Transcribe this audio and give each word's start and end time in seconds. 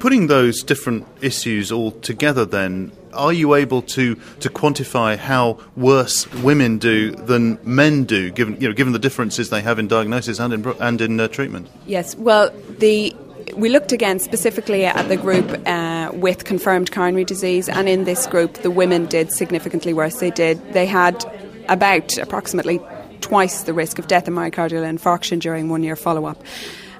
Putting 0.00 0.28
those 0.28 0.62
different 0.62 1.06
issues 1.20 1.70
all 1.70 1.92
together, 1.92 2.46
then, 2.46 2.90
are 3.12 3.34
you 3.34 3.54
able 3.54 3.82
to, 3.82 4.14
to 4.40 4.48
quantify 4.48 5.16
how 5.16 5.58
worse 5.76 6.26
women 6.42 6.78
do 6.78 7.10
than 7.12 7.58
men 7.62 8.04
do, 8.04 8.30
given, 8.30 8.58
you 8.58 8.66
know, 8.66 8.74
given 8.74 8.94
the 8.94 8.98
differences 8.98 9.50
they 9.50 9.60
have 9.60 9.78
in 9.78 9.88
diagnosis 9.88 10.38
and 10.38 10.54
in, 10.54 10.66
and 10.80 11.00
in 11.02 11.20
uh, 11.20 11.28
treatment? 11.28 11.68
Yes, 11.86 12.16
well, 12.16 12.50
the 12.78 13.14
we 13.54 13.68
looked 13.68 13.92
again 13.92 14.18
specifically 14.18 14.86
at 14.86 15.08
the 15.08 15.16
group 15.16 15.66
uh, 15.66 16.10
with 16.14 16.44
confirmed 16.44 16.92
coronary 16.92 17.24
disease, 17.24 17.68
and 17.68 17.88
in 17.88 18.04
this 18.04 18.26
group, 18.26 18.54
the 18.54 18.70
women 18.70 19.06
did 19.06 19.30
significantly 19.32 19.92
worse. 19.92 20.18
They 20.18 20.30
did. 20.30 20.72
They 20.72 20.86
had 20.86 21.24
about 21.68 22.16
approximately 22.16 22.80
twice 23.20 23.64
the 23.64 23.74
risk 23.74 23.98
of 23.98 24.06
death 24.06 24.26
and 24.26 24.36
myocardial 24.36 24.82
infarction 24.82 25.40
during 25.40 25.68
one 25.68 25.82
year 25.82 25.96
follow 25.96 26.24
up. 26.24 26.42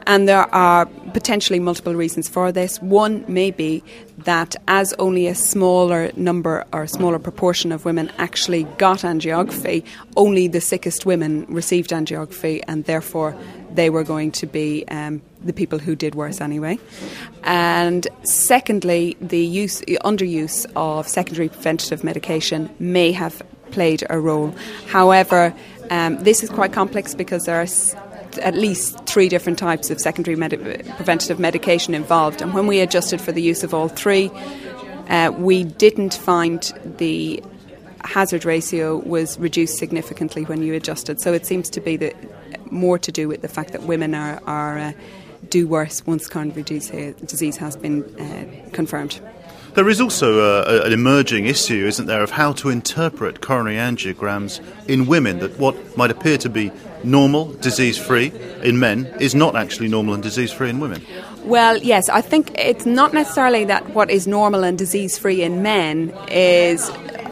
And 0.07 0.29
there 0.29 0.53
are 0.55 0.87
potentially 1.13 1.61
multiple 1.61 1.95
reasons 1.95 2.29
for 2.29 2.53
this. 2.53 2.81
One 2.81 3.25
may 3.29 3.51
be 3.51 3.83
that 4.19 4.57
as 4.69 4.93
only 4.99 5.27
a 5.27 5.35
smaller 5.35 6.11
number 6.17 6.65
or 6.73 6.83
a 6.83 6.89
smaller 6.89 7.19
proportion 7.19 7.73
of 7.73 7.85
women 7.85 8.11
actually 8.19 8.65
got 8.79 9.01
angiography, 9.01 9.85
only 10.17 10.49
the 10.49 10.61
sickest 10.61 11.07
women 11.07 11.47
received 11.49 11.91
angiography, 11.91 12.63
and 12.69 12.85
therefore 12.85 13.37
they 13.73 13.89
were 13.91 14.05
going 14.05 14.33
to 14.33 14.47
be 14.47 14.85
um, 14.89 15.23
the 15.43 15.53
people 15.53 15.79
who 15.79 15.95
did 15.95 16.15
worse 16.15 16.41
anyway. 16.41 16.79
And 17.45 18.07
secondly, 18.25 19.17
the 19.21 19.39
use, 19.39 19.81
underuse 19.83 20.67
of 20.77 21.09
secondary 21.09 21.49
preventative 21.49 22.05
medication 22.05 22.71
may 22.79 23.13
have 23.13 23.43
played 23.71 24.05
a 24.11 24.19
role. 24.19 24.55
However, 24.87 25.55
um, 25.91 26.23
this 26.23 26.43
is 26.43 26.51
quite 26.51 26.73
complex 26.73 27.15
because 27.15 27.45
there 27.45 27.61
are 27.61 27.67
at 28.39 28.55
least 28.55 29.07
three 29.07 29.29
different 29.29 29.59
types 29.59 29.91
of 29.91 30.01
secondary 30.01 30.37
med- 30.37 30.61
preventative 30.97 31.39
medication 31.39 31.95
involved. 31.95 32.43
And 32.43 32.55
when 32.55 32.67
we 32.67 32.81
adjusted 32.81 33.21
for 33.21 33.33
the 33.33 33.43
use 33.43 33.63
of 33.63 33.75
all 33.75 33.89
three, 33.89 34.31
uh, 35.09 35.33
we 35.37 35.65
didn't 35.65 36.15
find 36.15 36.73
the 36.99 37.43
hazard 38.05 38.45
ratio 38.45 38.97
was 38.97 39.39
reduced 39.39 39.77
significantly 39.79 40.45
when 40.45 40.63
you 40.63 40.75
adjusted. 40.75 41.21
So 41.21 41.33
it 41.33 41.47
seems 41.47 41.69
to 41.71 41.81
be 41.81 41.97
that 41.99 42.15
more 42.73 42.99
to 42.99 43.13
do 43.13 43.29
with 43.29 43.43
the 43.43 43.49
fact 43.49 43.73
that 43.73 43.83
women 43.83 44.15
are, 44.15 44.41
are 44.47 44.79
uh, 44.79 44.93
do 45.49 45.67
worse 45.67 46.07
once 46.07 46.29
coronary 46.29 46.63
disease 46.63 47.57
has 47.57 47.77
been 47.77 48.05
uh, 48.21 48.71
confirmed. 48.73 49.21
There 49.75 49.89
is 49.89 50.01
also 50.01 50.41
uh, 50.41 50.65
a, 50.67 50.87
an 50.87 50.93
emerging 50.93 51.47
issue, 51.47 51.87
isn't 51.87 52.07
there, 52.07 52.23
of 52.23 52.31
how 52.31 52.53
to 52.55 52.71
interpret 52.71 53.41
coronary 53.41 53.77
angiograms 53.77 54.61
in 54.89 55.07
women. 55.07 55.39
That 55.39 55.59
what 55.59 55.97
might 55.97 56.11
appear 56.11 56.39
to 56.39 56.49
be 56.49 56.73
normal, 57.05 57.53
disease 57.55 57.97
free 57.97 58.33
in 58.63 58.79
men 58.79 59.07
is 59.21 59.35
not 59.35 59.57
actually 59.57 59.89
normal 59.89 60.15
and 60.15 60.23
disease 60.23 60.53
free 60.53 60.71
in 60.71 60.81
women. 60.81 61.03
Well, 61.45 61.79
yes, 61.79 62.09
I 62.09 62.21
think 62.21 62.53
it's 62.59 62.85
not 62.85 63.15
necessarily 63.15 63.65
that 63.65 63.91
what 63.95 64.11
is 64.11 64.27
normal 64.27 64.65
and 64.65 64.77
disease 64.77 65.17
free 65.19 65.43
in 65.43 65.63
men 65.63 66.13
is 66.29 66.91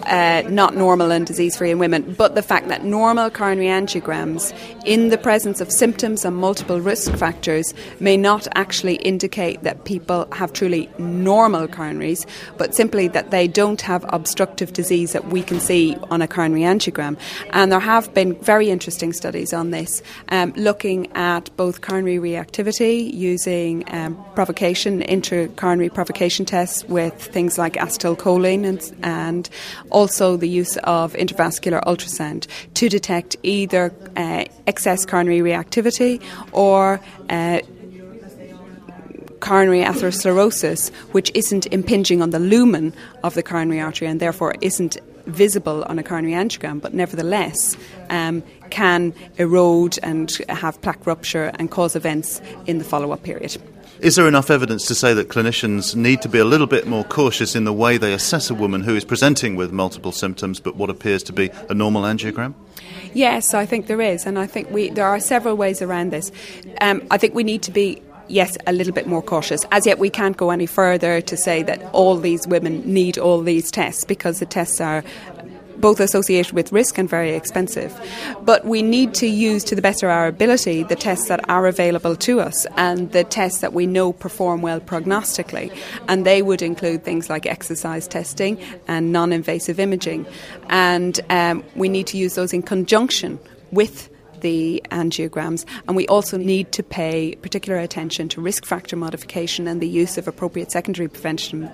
uh, 0.08 0.42
not 0.48 0.74
normal 0.74 1.12
and 1.12 1.26
disease 1.26 1.56
free 1.56 1.70
in 1.70 1.78
women, 1.78 2.14
but 2.16 2.34
the 2.34 2.42
fact 2.42 2.68
that 2.68 2.84
normal 2.84 3.30
coronary 3.30 3.66
angiograms, 3.66 4.52
in 4.84 5.10
the 5.10 5.18
presence 5.18 5.60
of 5.60 5.70
symptoms 5.70 6.24
and 6.24 6.36
multiple 6.36 6.80
risk 6.80 7.12
factors, 7.16 7.74
may 8.00 8.16
not 8.16 8.48
actually 8.54 8.96
indicate 8.96 9.62
that 9.62 9.84
people 9.84 10.26
have 10.32 10.52
truly 10.52 10.88
normal 10.98 11.68
coronaries, 11.68 12.26
but 12.56 12.74
simply 12.74 13.08
that 13.08 13.30
they 13.30 13.46
don't 13.46 13.80
have 13.82 14.04
obstructive 14.08 14.72
disease 14.72 15.12
that 15.12 15.28
we 15.28 15.42
can 15.42 15.60
see 15.60 15.96
on 16.10 16.22
a 16.22 16.28
coronary 16.28 16.62
angiogram. 16.62 17.18
And 17.50 17.70
there 17.70 17.80
have 17.80 18.12
been 18.14 18.34
very 18.42 18.70
interesting 18.70 19.12
studies 19.12 19.52
on 19.52 19.70
this, 19.70 20.02
um, 20.30 20.52
looking 20.56 21.12
at 21.12 21.54
both 21.56 21.80
coronary 21.80 22.18
reactivity 22.18 23.12
using 23.12 23.84
um, 23.92 24.16
provocation, 24.34 25.02
intracoronary 25.02 25.92
provocation 25.92 26.44
tests 26.46 26.84
with 26.84 27.14
things 27.14 27.58
like 27.58 27.74
acetylcholine 27.74 28.64
and, 28.64 28.96
and 29.02 29.50
also 29.98 30.36
the 30.36 30.48
use 30.48 30.76
of 30.84 31.12
intravascular 31.14 31.82
ultrasound 31.82 32.46
to 32.74 32.88
detect 32.88 33.34
either 33.42 33.92
uh, 34.16 34.44
excess 34.68 35.04
coronary 35.04 35.40
reactivity 35.40 36.22
or 36.52 37.00
uh, 37.28 37.58
coronary 39.40 39.82
atherosclerosis, 39.82 40.92
which 41.16 41.32
isn't 41.34 41.66
impinging 41.66 42.22
on 42.22 42.30
the 42.30 42.38
lumen 42.38 42.94
of 43.24 43.34
the 43.34 43.42
coronary 43.42 43.80
artery 43.80 44.06
and 44.06 44.20
therefore 44.20 44.54
isn't 44.60 44.96
visible 45.28 45.84
on 45.84 45.98
a 45.98 46.02
coronary 46.02 46.32
angiogram, 46.32 46.80
but 46.80 46.94
nevertheless 46.94 47.76
um, 48.10 48.42
can 48.70 49.14
erode 49.36 49.98
and 50.02 50.38
have 50.48 50.80
plaque 50.82 51.06
rupture 51.06 51.52
and 51.58 51.70
cause 51.70 51.94
events 51.96 52.40
in 52.66 52.78
the 52.78 52.84
follow 52.84 53.12
up 53.12 53.22
period. 53.22 53.56
Is 54.00 54.14
there 54.14 54.28
enough 54.28 54.48
evidence 54.48 54.86
to 54.86 54.94
say 54.94 55.12
that 55.14 55.28
clinicians 55.28 55.96
need 55.96 56.22
to 56.22 56.28
be 56.28 56.38
a 56.38 56.44
little 56.44 56.68
bit 56.68 56.86
more 56.86 57.02
cautious 57.02 57.56
in 57.56 57.64
the 57.64 57.72
way 57.72 57.98
they 57.98 58.12
assess 58.12 58.48
a 58.48 58.54
woman 58.54 58.82
who 58.82 58.94
is 58.94 59.04
presenting 59.04 59.56
with 59.56 59.72
multiple 59.72 60.12
symptoms 60.12 60.60
but 60.60 60.76
what 60.76 60.88
appears 60.88 61.24
to 61.24 61.32
be 61.32 61.50
a 61.68 61.74
normal 61.74 62.02
angiogram? 62.02 62.54
Yes, 63.12 63.54
I 63.54 63.66
think 63.66 63.88
there 63.88 64.00
is, 64.00 64.24
and 64.24 64.38
I 64.38 64.46
think 64.46 64.70
we 64.70 64.90
there 64.90 65.06
are 65.06 65.18
several 65.18 65.56
ways 65.56 65.82
around 65.82 66.12
this. 66.12 66.30
Um, 66.80 67.02
I 67.10 67.18
think 67.18 67.34
we 67.34 67.42
need 67.42 67.62
to 67.62 67.72
be 67.72 68.00
yes, 68.28 68.56
a 68.66 68.72
little 68.72 68.92
bit 68.92 69.06
more 69.06 69.22
cautious. 69.22 69.64
As 69.70 69.86
yet, 69.86 69.98
we 69.98 70.10
can't 70.10 70.36
go 70.36 70.50
any 70.50 70.66
further 70.66 71.20
to 71.20 71.36
say 71.36 71.62
that 71.62 71.82
all 71.92 72.16
these 72.16 72.46
women 72.46 72.82
need 72.92 73.18
all 73.18 73.42
these 73.42 73.70
tests 73.70 74.04
because 74.04 74.38
the 74.38 74.46
tests 74.46 74.80
are 74.80 75.02
both 75.80 76.00
associated 76.00 76.52
with 76.52 76.72
risk 76.72 76.98
and 76.98 77.08
very 77.08 77.34
expensive. 77.34 77.94
But 78.42 78.64
we 78.64 78.82
need 78.82 79.14
to 79.14 79.26
use 79.26 79.64
to 79.64 79.74
the 79.74 79.82
best 79.82 80.02
of 80.02 80.10
our 80.10 80.26
ability 80.26 80.82
the 80.82 80.96
tests 80.96 81.28
that 81.28 81.48
are 81.48 81.66
available 81.66 82.16
to 82.16 82.40
us 82.40 82.66
and 82.76 83.10
the 83.12 83.24
tests 83.24 83.60
that 83.60 83.72
we 83.72 83.86
know 83.86 84.12
perform 84.12 84.62
well 84.62 84.80
prognostically. 84.80 85.74
And 86.08 86.26
they 86.26 86.42
would 86.42 86.62
include 86.62 87.04
things 87.04 87.30
like 87.30 87.46
exercise 87.46 88.08
testing 88.08 88.58
and 88.86 89.12
non 89.12 89.32
invasive 89.32 89.78
imaging. 89.78 90.26
And 90.68 91.20
um, 91.30 91.64
we 91.76 91.88
need 91.88 92.06
to 92.08 92.18
use 92.18 92.34
those 92.34 92.52
in 92.52 92.62
conjunction 92.62 93.38
with 93.70 94.08
the 94.40 94.82
angiograms, 94.90 95.64
and 95.86 95.96
we 95.96 96.06
also 96.08 96.36
need 96.36 96.72
to 96.72 96.82
pay 96.82 97.34
particular 97.36 97.78
attention 97.78 98.28
to 98.30 98.40
risk 98.40 98.64
factor 98.64 98.96
modification 98.96 99.68
and 99.68 99.80
the 99.80 99.88
use 99.88 100.18
of 100.18 100.28
appropriate 100.28 100.72
secondary 100.72 101.08
prevention 101.08 101.70